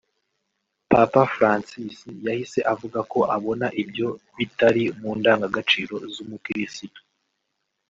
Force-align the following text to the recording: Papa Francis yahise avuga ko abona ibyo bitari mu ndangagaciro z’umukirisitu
Papa 0.91 1.21
Francis 1.35 1.97
yahise 2.25 2.59
avuga 2.73 2.99
ko 3.11 3.19
abona 3.35 3.67
ibyo 3.81 4.07
bitari 4.37 4.83
mu 4.99 5.11
ndangagaciro 5.19 5.95
z’umukirisitu 6.13 7.01